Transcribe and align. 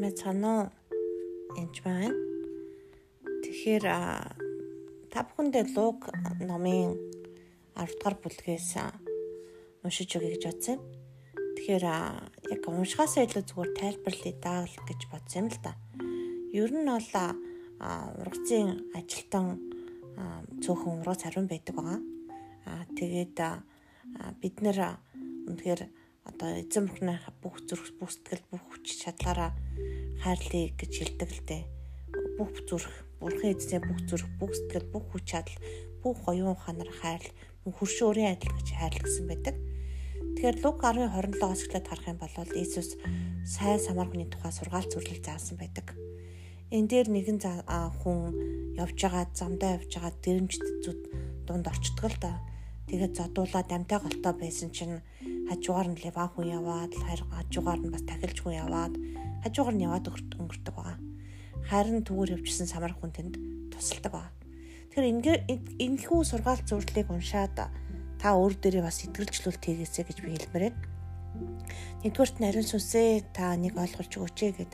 сайн 0.00 0.08
байцгаана 0.08 0.52
уу? 0.56 0.68
Энд 1.60 1.76
байна. 1.84 2.16
Тэгэхээр 3.44 3.84
та 5.12 5.18
бүхэндээ 5.28 5.76
Лук 5.76 6.08
номын 6.40 6.96
10 7.76 8.00
дугаар 8.00 8.16
бүлгээс 8.24 8.80
уншиж 9.84 10.16
өгье 10.16 10.40
гэж 10.40 10.44
бодсон. 10.48 10.78
Тэгэхээр 11.56 11.84
яг 11.84 12.62
уншихаас 12.64 13.20
илүү 13.20 13.44
зүгээр 13.44 13.70
тайлбарлая 13.76 14.34
даа 14.40 14.64
гэж 14.64 15.00
бодсон 15.12 15.38
юм 15.44 15.48
л 15.52 15.60
да. 15.60 15.72
Ер 16.56 16.70
нь 16.72 16.88
бол 16.88 17.12
ургацын 18.24 18.68
ажилтан 18.96 19.60
цөөхөн 20.64 21.04
ургац 21.04 21.28
хариун 21.28 21.44
байдаг 21.44 21.76
байгаа. 21.76 22.00
Аа 22.64 22.84
тэгээд 22.96 23.36
бид 24.40 24.56
нэр 24.64 24.96
үнэхээр 25.44 25.80
одоо 26.30 26.50
эзэн 26.62 26.86
бурхны 26.86 27.18
бүх 27.42 27.58
зүрх 27.66 27.90
бүх 27.98 28.14
сэтгэл 28.14 28.46
бүх 28.54 28.62
хүч 28.70 28.86
чадлаараа 29.02 29.50
хайрлая 30.22 30.70
гэж 30.78 30.92
хэлдэг 30.94 31.30
л 31.34 31.42
дээ. 31.50 31.62
Бүх 32.38 32.54
зүрх, 32.70 32.94
бурхан 33.18 33.52
эзний 33.52 33.82
бүх 33.82 34.00
зүрх, 34.06 34.30
бүх 34.38 34.54
сэтгэл, 34.54 34.86
бүх 34.94 35.04
хүч 35.10 35.24
чадал, 35.26 35.58
бүх 36.00 36.18
оюун 36.30 36.54
ухаанаар 36.54 36.92
хайрл, 37.02 37.30
хөрш 37.66 37.96
өөрийн 38.06 38.32
адил 38.38 38.54
гэж 38.56 38.68
хайрл 38.72 39.02
гэсэн 39.04 39.26
байдаг. 39.28 39.56
Тэгэхээр 40.40 40.56
Лук 40.64 40.78
10:27-оос 40.80 41.60
эхлээд 41.68 41.86
харах 41.90 42.06
юм 42.08 42.18
бол 42.22 42.32
Иесус 42.56 42.96
сайн 43.44 43.80
самар 43.82 44.08
хүний 44.08 44.28
тухай 44.30 44.52
сургаалт 44.54 44.88
зөвлөл 44.88 45.20
заасан 45.20 45.60
байдаг. 45.60 45.92
Энэ 46.70 46.88
дээр 46.88 47.08
нэгэн 47.12 47.38
хүн 48.00 48.18
явж 48.78 48.96
байгаа 48.96 49.26
замдаа 49.34 49.76
явж 49.76 49.90
байгаа 49.90 50.14
дэрэмжт 50.24 50.64
зүд 50.86 51.00
дунд 51.44 51.66
орчдөг 51.66 52.06
л 52.08 52.18
да. 52.22 52.38
Тэгээд 52.90 53.14
зодуулаад 53.14 53.70
амтай 53.70 54.02
голтой 54.02 54.34
байсан 54.34 54.74
чинь 54.74 54.98
хажуугаар 55.46 55.94
нь 55.94 56.02
леван 56.02 56.26
хүн 56.34 56.58
яваад 56.58 56.90
хажуугаар 56.98 57.80
нь 57.86 57.94
бас 57.94 58.02
тахилж 58.02 58.38
хүн 58.42 58.58
яваад 58.66 58.94
хажуугаар 59.46 59.76
нь 59.78 59.86
яваад 59.86 60.10
өнгөрдөг 60.10 60.74
байгаа. 60.74 60.98
Харин 61.70 62.02
түүгээр 62.02 62.34
явжсэн 62.42 62.66
самар 62.66 62.90
хүн 62.98 63.14
тэнд 63.14 63.38
тусалдаг 63.70 64.10
байгаа. 64.10 64.34
Тэгэхээр 64.90 65.38
энэхүү 65.86 66.20
сургаалт 66.26 66.66
зөвлөлийг 66.66 67.14
уншаад 67.14 67.54
та 68.18 68.28
өөр 68.34 68.58
дээрээ 68.58 68.82
бас 68.82 69.06
итгэрчлүүл 69.06 69.62
тэгээсэ 69.62 70.02
гэж 70.10 70.18
би 70.26 70.34
хэлмээр 70.34 70.74
байна. 70.74 70.82
Нэгдүгээрт 72.02 72.36
нь 72.42 72.48
ариун 72.50 72.66
сүнсээ 72.66 73.30
та 73.30 73.54
нэг 73.54 73.78
ойлгуулж 73.78 74.12
өгөөч 74.18 74.38
гэд 74.58 74.72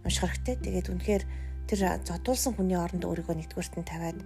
унших 0.00 0.24
хэрэгтэй. 0.24 0.56
Тэгээд 0.64 0.88
үнэхээр 0.96 1.24
тэр 1.68 1.80
зодуулсан 2.08 2.56
хүний 2.56 2.80
оронд 2.80 3.04
өөрийгөө 3.04 3.36
нэгдүгээрт 3.36 3.74
нь 3.76 3.84
тавиад 3.84 4.18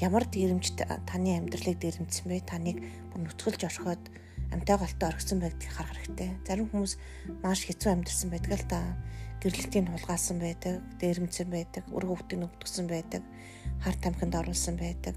ямар 0.00 0.24
дээрэмжт 0.28 0.84
таны 1.08 1.40
амьдралыг 1.40 1.80
дээрэмдсэн 1.80 2.26
бэ? 2.28 2.44
Таныг 2.44 2.78
бүр 3.12 3.20
нүцгэлж 3.24 3.62
орхиод 3.64 4.02
амтай 4.52 4.76
голтой 4.76 5.08
орхисон 5.08 5.40
байдгийг 5.40 5.72
харах 5.72 5.96
хэрэгтэй. 5.96 6.30
Зарим 6.44 6.68
хүмүүс 6.68 6.92
маш 7.40 7.64
хэцүү 7.64 7.90
амьдэрсэн 7.92 8.28
байдаг 8.30 8.52
л 8.60 8.68
та. 8.68 8.80
Гэрлэлтийн 9.40 9.88
хулгаасан 9.92 10.38
байдаг, 10.40 10.80
дээрэмдсэн 11.00 11.48
байдаг, 11.52 11.84
үр 11.92 12.04
хөвгтийг 12.08 12.40
өвдгсөн 12.40 12.88
байдаг, 12.88 13.22
хар 13.84 13.96
тамхинд 14.00 14.32
оруулсан 14.32 14.80
байдаг, 14.80 15.12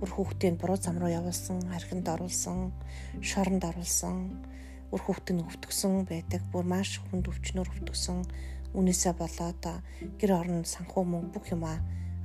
үр 0.00 0.08
хөвгтийг 0.08 0.56
буруу 0.56 0.80
зам 0.80 0.96
руу 0.96 1.12
явуулсан, 1.12 1.68
архинд 1.68 2.08
оруулсан, 2.08 2.72
шоронд 3.20 3.62
оруулсан, 3.68 4.40
үр 4.88 5.00
хөвгтийг 5.04 5.44
өвдгсөн 5.44 6.08
байдаг, 6.08 6.42
бүр 6.48 6.64
маш 6.64 6.96
хүнд 7.12 7.28
өвчнөр 7.28 7.68
өвдгсөн. 7.68 8.24
Үнээсээ 8.72 9.14
болоод 9.20 9.64
гэр 10.16 10.32
орон 10.32 10.64
санхүү 10.64 11.04
мөнгө 11.04 11.32
бүх 11.36 11.46
юмаа 11.52 11.76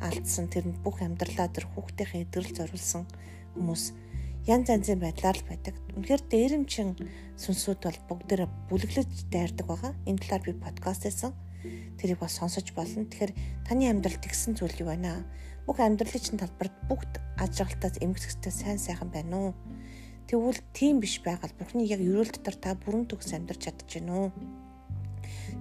алдсан 0.01 0.49
тэр 0.49 0.71
бүх 0.81 1.01
амьдралаа 1.03 1.51
тэр 1.51 1.67
хүүхдийнхээ 1.69 2.25
эдрэл 2.25 2.55
зориулсан 2.55 3.03
хүмүүс 3.53 3.83
янз 4.47 4.67
янзын 4.67 4.99
байдлаар 4.99 5.37
л 5.39 5.47
байдаг. 5.47 5.75
Үнэхээр 5.95 6.23
дээрэмчин 6.27 6.99
сүнсүүд 7.39 7.79
бол 7.83 7.99
бүгдээр 8.09 8.43
бүлэглэж 8.67 9.31
дайрдаг 9.31 9.67
байгаа. 9.67 9.93
Энэ 10.03 10.19
талаар 10.19 10.43
би 10.43 10.53
подкаст 10.57 11.07
хийсэн. 11.07 11.31
Тэрийг 11.95 12.19
бас 12.19 12.35
сонсож 12.35 12.67
болно. 12.75 13.07
Тэгэхээр 13.07 13.33
таны 13.63 13.87
амьдралд 13.87 14.19
тэгсэн 14.19 14.59
зүйл 14.59 14.83
юу 14.83 14.91
байна 14.91 15.23
аа? 15.23 15.23
Бүх 15.63 15.79
амьдралын 15.79 16.19
чинь 16.19 16.41
талбарт 16.41 16.75
бүгд 16.91 17.23
аж 17.39 17.55
аргалтаас 17.63 18.03
эмгэгстэй 18.03 18.51
сайн 18.51 18.79
сайхан 18.83 19.07
байна 19.15 19.35
уу? 19.39 19.51
Тэгвэл 20.27 20.59
тийм 20.75 20.99
биш 20.99 21.23
байгаад 21.23 21.55
Бурхны 21.55 21.87
яг 21.87 22.03
ерөөл 22.03 22.35
дотор 22.35 22.55
та 22.59 22.75
бүрэн 22.75 23.07
төгс 23.07 23.31
амьдарч 23.31 23.71
чадчихэв 23.71 24.11
үү? 24.11 24.27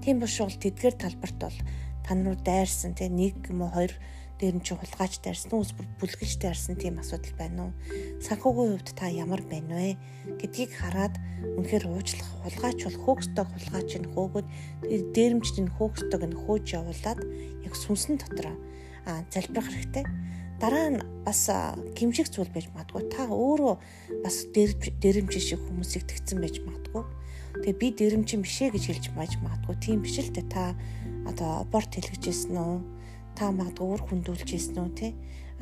Тийм 0.02 0.18
биш 0.18 0.42
бол 0.42 0.58
тэдгээр 0.58 0.96
талбарт 0.98 1.38
бол 1.38 1.58
тань 2.02 2.26
руу 2.26 2.34
дайрсан 2.34 2.98
тий 2.98 3.06
нэг 3.06 3.38
юм 3.46 3.62
уу 3.62 3.70
хоёр 3.70 3.94
дээр 4.42 4.58
нь 4.58 4.66
чи 4.66 4.74
хулгайч 4.74 5.22
дайрсан 5.22 5.54
уу 5.54 5.62
эсвэл 5.62 5.86
бүлгэж 6.02 6.32
дайрсан 6.42 6.74
тийм 6.74 6.98
асуудал 6.98 7.34
байна 7.38 7.70
уу? 7.70 7.72
Санхүүгийн 8.26 8.74
хувьд 8.74 8.90
та 8.98 9.06
ямар 9.06 9.38
байна 9.46 9.78
вэ 9.78 9.94
гэдгийг 10.42 10.74
хараад 10.74 11.14
үнэхээр 11.54 11.86
уучлах 11.86 12.26
хулгайч 12.42 12.78
бол 12.82 12.98
хөөгсдөг 13.06 13.46
хулгайч 13.46 13.90
нь 14.02 14.10
хөөгöd 14.10 14.46
дээрэмжт 15.14 15.56
нь 15.62 15.70
хөөгсдөг 15.78 16.22
нь 16.26 16.40
хөөж 16.42 16.66
явуулаад 16.74 17.20
яг 17.62 17.74
сүнсэн 17.78 18.18
дотор 18.18 18.58
а 19.06 19.22
залбирах 19.30 19.70
хэрэгтэй. 19.70 20.04
Дараа 20.58 20.88
нь 20.90 20.98
бас 21.22 21.46
гимшиг 21.94 22.26
зүйл 22.30 22.50
байж 22.50 22.66
магадгүй. 22.74 23.02
Та 23.14 23.30
өөрөө 23.30 23.74
бас 24.26 24.36
дээрэмж 24.54 25.32
шиг 25.38 25.62
хүмүүсийг 25.62 26.06
тэгсэн 26.06 26.38
байж 26.42 26.58
магадгүй. 26.66 27.02
Тэгээ 27.62 27.78
би 27.78 27.88
дээрэмжин 27.94 28.42
бишээ 28.42 28.70
гэж 28.74 28.84
хэлж 28.90 29.06
байж 29.14 29.38
магадгүй. 29.42 29.74
Тийм 29.82 30.02
биш 30.02 30.18
л 30.22 30.30
дээ. 30.30 30.46
Та 30.50 30.74
одоо 31.26 31.66
аборт 31.66 31.94
хийлгэжсэн 31.94 32.54
үү? 32.54 33.01
Та 33.36 33.50
магадгүй 33.50 33.88
үр 33.96 34.02
хүндүүлж 34.06 34.48
ийсэн 34.52 34.78
үү 34.82 34.90
те 34.96 35.08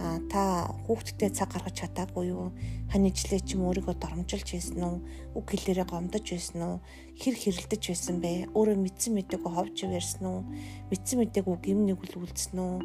а 0.00 0.16
та 0.32 0.64
хүүхдтэй 0.88 1.28
цаг 1.28 1.52
гаргаж 1.52 1.76
чадаагүй 1.76 2.32
юу? 2.32 2.56
Ханижлээ 2.88 3.44
ч 3.44 3.52
юм 3.52 3.68
өөрийгөө 3.68 4.00
доромжилж 4.00 4.48
ийсэн 4.56 4.80
үү? 4.80 4.96
Үг 5.36 5.46
хэлээрээ 5.52 5.84
гомдож 5.92 6.24
ийсэн 6.24 6.64
үү? 6.64 6.76
Хэр 7.20 7.36
хэрэлдэж 7.36 7.82
байсан 7.84 8.16
бэ? 8.24 8.48
Өөрөө 8.56 8.80
мэдсэн 8.80 9.12
мэдээгүй 9.12 9.52
ховж 9.52 9.76
ирсэн 9.84 10.24
үү? 10.24 10.40
Мэдсэн 10.88 11.16
мэдээгүй 11.20 11.56
гим 11.60 11.84
нэгүл 11.84 12.16
үлдсэн 12.16 12.56
үү? 12.56 12.76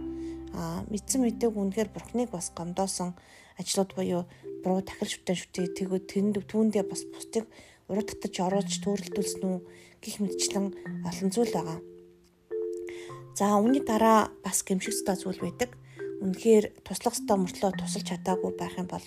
А 0.59 0.83
мэдсэн 0.91 1.23
мэдээгүй 1.23 1.61
үнэхээр 1.63 1.89
бурхныг 1.95 2.29
бас 2.35 2.51
гомдоосон 2.51 3.15
ажлууд 3.55 3.91
буюу 3.95 4.27
буруу 4.59 4.83
тахил 4.83 5.07
шүтэн 5.07 5.39
шүтээ 5.39 5.71
тэгвэл 5.71 6.03
тэнд 6.03 6.35
түүндээ 6.51 6.83
бас 6.83 7.07
бусдыг 7.07 7.47
урд 7.87 8.11
татаж 8.11 8.35
оруулж 8.43 8.75
төрөлдүүлсэн 8.83 9.43
үү? 9.55 9.59
Гих 10.03 10.19
мэдчлэн 10.19 10.65
олон 11.07 11.29
зүйл 11.31 11.55
байгаа 11.55 11.94
За 13.35 13.59
үүний 13.59 13.83
дараа 13.83 14.31
бас 14.47 14.63
гэмшигстэй 14.63 15.19
зүйл 15.19 15.43
байдаг. 15.43 15.75
Үнэхээр 16.23 16.71
туслах 16.87 17.19
хэвээр 17.19 17.43
мөртлөө 17.43 17.71
тусалж 17.75 18.07
чадаагүй 18.07 18.55
байх 18.55 18.79
юм 18.79 18.87
бол 18.87 19.03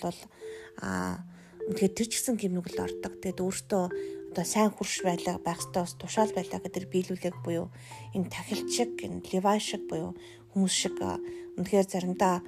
аа 0.85 1.25
үнэхээр 1.65 1.93
тэр 1.97 2.07
ч 2.13 2.21
гэсэн 2.21 2.37
гимнүгэл 2.37 2.77
ордог. 2.77 3.17
Тэгэд 3.17 3.41
өөртөө 3.41 3.83
одоо 4.29 4.45
сайн 4.45 4.69
хурш 4.69 5.01
байлаа 5.01 5.41
байх 5.41 5.57
хэвээр 5.65 5.81
бас 5.81 5.97
тушаал 5.97 6.29
байлаа 6.37 6.61
гэдэг 6.61 6.93
биелүүлэг 6.93 7.35
буюу 7.41 7.73
энэ 8.13 8.29
тахилч 8.29 8.69
шиг, 8.69 9.01
энэ 9.01 9.25
левай 9.33 9.57
шиг 9.57 9.89
буюу 9.89 10.13
хүмүүс 10.53 10.73
шиг 10.77 11.01
үнэхээр 11.57 11.87
заримдаа 11.89 12.45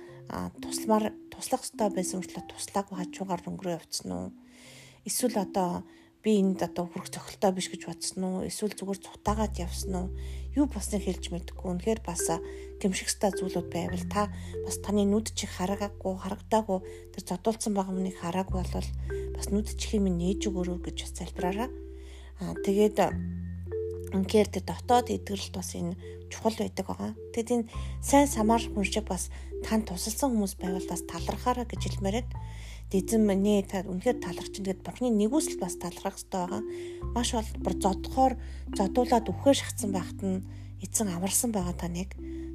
тусламар 0.62 1.18
туслах 1.34 1.66
хэвээр 1.66 1.98
байсан 1.98 2.22
мөртлөө 2.22 2.46
туслаагүй 2.46 2.96
хажуугаар 3.02 3.42
өнгөрөө 3.50 3.78
явцсан 3.81 4.09
уу? 4.13 4.30
Эсвэл 5.02 5.34
одоо 5.34 5.81
би 6.21 6.37
энд 6.37 6.61
одоо 6.61 6.85
хүрх 6.85 7.09
цохилтой 7.09 7.51
биш 7.51 7.67
гэж 7.73 7.89
бодсон 7.89 8.21
уу? 8.23 8.45
Эсвэл 8.45 8.77
зүгээр 8.77 9.01
цутаагаад 9.01 9.57
явсан 9.57 9.93
уу? 9.97 10.07
Юу 10.53 10.69
босныг 10.69 11.01
хэлж 11.01 11.33
мэдэхгүй. 11.33 11.67
Үнэхээр 11.73 12.01
бас 12.05 12.29
гэмшигстай 12.77 13.33
зүйлүүд 13.33 13.67
байвал 13.73 14.05
та 14.05 14.29
бас 14.61 14.77
таны 14.85 15.05
нүд 15.09 15.33
чих 15.33 15.49
харагаагүй, 15.57 16.13
харагдаагүй 16.21 16.79
тэр 17.17 17.23
зодуулсан 17.25 17.73
байгаа 17.73 17.93
хүнийг 17.97 18.17
хараагүй 18.21 18.61
бол 18.61 18.89
бас 19.33 19.47
нүд 19.49 19.73
чихийг 19.73 20.05
минь 20.05 20.21
нээж 20.21 20.45
өгөөрөө 20.49 20.77
гэж 20.85 20.97
залбираараа. 21.09 21.69
Аа 22.38 22.53
тэгээд 22.61 22.97
үнэхээр 24.13 24.49
тэр 24.53 24.63
дотоод 24.67 25.09
эдгэрэлт 25.09 25.55
бас 25.57 25.73
энэ 25.73 25.97
чухал 26.29 26.55
байдаг 26.57 26.85
байгаа. 26.85 27.11
Тэгэд 27.33 27.49
энэ 27.49 27.69
сайн 28.03 28.27
самар 28.27 28.61
хүн 28.61 28.85
шиг 28.85 29.07
бас 29.07 29.33
тань 29.65 29.85
тусалсан 29.88 30.35
хүмүүс 30.35 30.59
байвал 30.59 30.85
бас 30.85 31.01
талархаараа 31.07 31.65
гэж 31.65 31.81
хэлмээрээ 31.85 32.25
эзэн 32.91 33.24
минь 33.24 33.63
та 33.63 33.88
үнэхээр 33.88 34.19
талархаж 34.19 34.51
чинь 34.51 34.68
тэгээд 34.68 34.83
бурхны 34.83 35.07
нэгүсэл 35.15 35.63
бас 35.63 35.80
талархах 35.80 36.19
хэрэгтэй 36.19 36.39
байгаа. 36.44 36.62
Маш 37.15 37.30
бол 37.31 37.77
зодхоор 37.80 38.33
зодуулаад 38.75 39.31
үхээр 39.31 39.57
шахацсан 39.57 39.92
байхад 39.95 40.19
нь 40.19 40.44
эзэн 40.83 41.07
амарсан 41.15 41.56
байгаа 41.56 41.75
таныг. 41.80 42.12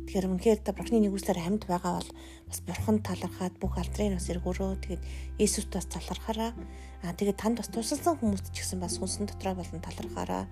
Тэгэхээр 0.06 0.28
үнэхээр 0.28 0.60
та 0.60 0.76
бурхны 0.76 1.00
нэгүслэр 1.08 1.40
амьд 1.40 1.64
байгаа 1.64 2.05
бол 2.05 2.10
бас 2.52 2.60
бурхан 2.69 2.99
талархаад 3.00 3.55
бүх 3.56 3.81
алдрын 3.81 4.20
бас 4.20 4.28
эргөрөө 4.28 4.70
тэгээд 4.84 5.02
Иесуст 5.40 5.72
бас 5.72 5.88
талархаараа. 5.88 6.52
Аа 7.00 7.16
тэгээд 7.16 7.40
танд 7.40 7.56
бас 7.56 7.72
тусалсан 7.72 8.20
хүмүүст 8.20 8.52
ч 8.52 8.60
гэсэн 8.60 8.78
бас 8.84 9.00
хүнсэн 9.00 9.25
дотроо 9.26 9.56
болон 9.56 9.81
талархаараа. 9.81 10.44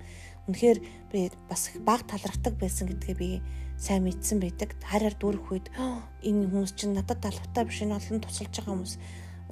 Үнэхээр 0.48 0.78
би 1.12 1.28
бас 1.44 1.76
баг 1.84 2.08
талархдаг 2.08 2.56
байсан 2.56 2.88
гэдгээ 2.88 3.16
би 3.20 3.44
сайн 3.76 4.08
мэдсэн 4.08 4.40
байдаг. 4.40 4.74
Хараар 4.80 5.14
дүүрэх 5.14 5.46
үед 5.52 5.66
энэ 6.28 6.50
хүмүүс 6.50 6.72
чинь 6.72 6.96
надад 6.96 7.20
талхтай 7.20 7.68
биш 7.68 7.84
энэ 7.84 8.00
олон 8.00 8.24
тусалж 8.24 8.52
байгаа 8.58 8.74
хүмүүс 8.74 8.94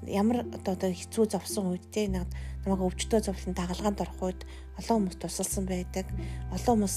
ямар 0.07 0.43
одоо 0.43 0.75
одоо 0.75 0.91
хэцүү 0.91 1.31
зовсон 1.31 1.75
үед 1.75 1.87
те 1.95 2.09
намайг 2.09 2.83
өвчтөө 2.83 3.21
зовлон 3.23 3.55
дагалгаанд 3.55 4.03
орох 4.03 4.21
үед 4.23 4.41
олон 4.79 5.07
хүмүүс 5.07 5.19
тусалсан 5.19 5.67
байдаг. 5.67 6.07
Олон 6.55 6.87
хүмүүс 6.87 6.97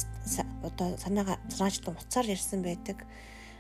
одоо 0.66 0.98
санаага 0.98 1.38
санаачлан 1.50 1.98
уцаар 1.98 2.26
ярьсан 2.30 2.62
байдаг. 2.62 3.02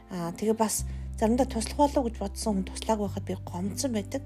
Аа 0.09 0.31
тэгээ 0.37 0.57
бас 0.57 0.85
заримдаа 1.17 1.45
туслах 1.45 1.77
болов 1.77 2.05
гэж 2.05 2.15
бодсон 2.21 2.61
хүн 2.61 2.67
туслааг 2.69 2.99
байхад 2.99 3.25
би 3.25 3.33
гомдсон 3.41 3.91
байдаг. 3.93 4.21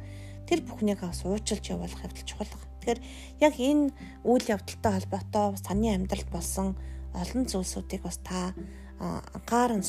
Тэр 0.48 0.60
бүхнийг 0.68 1.00
бас 1.00 1.24
уучлж 1.24 1.64
явуулах 1.72 2.04
явдал 2.04 2.28
чухал. 2.28 2.52
Тэгэхээр 2.84 3.00
яг 3.40 3.54
энэ 3.60 3.92
үйл 4.24 4.46
явдалтай 4.48 4.92
холбоотой 5.00 5.58
саны 5.60 5.88
амьдралд 5.96 6.30
болсон 6.32 6.76
олон 7.14 7.44
зүйлсүүдийг 7.48 8.04
бас 8.04 8.18
та 8.24 8.54
анхааран 9.00 9.84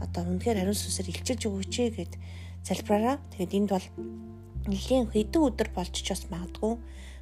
одоо 0.00 0.22
үнэхээр 0.24 0.60
ариун 0.64 0.76
сүнсээр 0.76 1.12
илчилж 1.12 1.42
өгөөч 1.48 1.74
гэд 1.96 2.14
залбираараа. 2.64 3.16
Тэгээд 3.36 3.56
энд 3.56 3.70
бол 3.70 3.86
нэлийн 4.70 5.10
хэдэн 5.10 5.42
өдөр 5.42 5.68
болж 5.74 5.94
ч 5.94 6.14
бас 6.14 6.24
магадгүй 6.30 6.78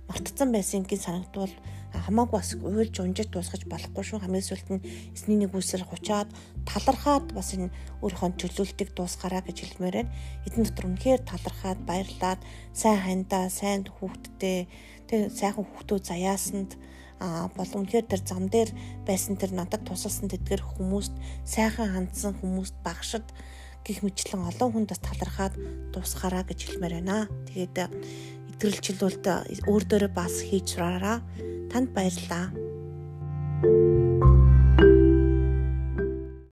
мартцсан 0.09 0.49
байсан 0.53 0.85
гин 0.89 1.00
санагдвал 1.00 1.53
хамаагүй 1.93 2.37
бас 2.37 2.53
уйлж 2.56 2.97
унжиж 3.00 3.29
дуусгаж 3.33 3.65
болохгүй 3.69 4.05
шүү. 4.05 4.21
Хамгийн 4.21 4.45
сүүлд 4.45 4.69
нь 4.73 4.85
эсний 5.17 5.41
нэг 5.41 5.56
үсэр 5.56 5.85
хучаад 5.89 6.29
талархаад 6.69 7.33
бас 7.33 7.56
энэ 7.56 7.73
өөрийнхөө 8.05 8.37
чөлөөлтийг 8.41 8.93
дуусгараа 8.93 9.41
гэж 9.45 9.56
хэлмээр 9.65 9.97
байна. 10.05 10.12
Эдэн 10.45 10.65
дотор 10.69 10.87
үнэхээр 10.93 11.21
талархаад 11.25 11.81
баярлаад 11.89 12.41
сайн 12.77 13.00
хандаа, 13.00 13.49
сайн 13.49 13.89
хүүхдтэй 13.89 14.69
тэг 15.09 15.33
сайхан 15.33 15.65
хүүхдүүд 15.65 16.05
заяасанд 16.05 16.77
а 17.19 17.49
болон 17.56 17.89
үнэхээр 17.89 18.06
тэр 18.06 18.23
зам 18.23 18.47
дээр 18.47 18.71
байсан 19.03 19.35
тэр 19.41 19.56
надад 19.56 19.83
тусалсан 19.89 20.31
тэдгэр 20.31 20.62
хүмүүст 20.62 21.15
сайхан 21.43 21.89
хандсан 21.91 22.39
хүмүүст 22.39 22.77
багшд 22.85 23.27
гих 23.88 24.05
мэтлэн 24.05 24.44
олон 24.52 24.69
хүнд 24.69 24.93
бас 24.93 25.00
талархаад 25.00 25.55
дуусгараа 25.96 26.44
гэж 26.44 26.61
хэлмээр 26.69 27.00
байна. 27.00 27.25
Тэгээд 27.49 27.76
итгэрлчлүүлэлт 28.52 29.25
өөр 29.64 29.82
дөрөө 29.88 30.12
бас 30.12 30.44
хийж 30.44 30.76
сураараа 30.76 31.25
танд 31.73 31.96
баярлалаа. 31.96 32.68